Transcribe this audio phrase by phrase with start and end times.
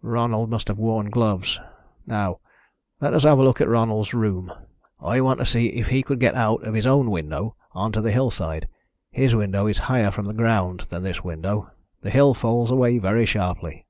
[0.00, 1.60] Ronald must have worn gloves.
[2.06, 2.38] Now,
[3.02, 4.50] let us have a look at Ronald's room.
[4.98, 8.00] I want to see if he could get out of his own window on to
[8.00, 8.68] the hillside.
[9.10, 11.70] His window is higher from the ground than this window.
[12.00, 13.86] The hill falls away very sharply."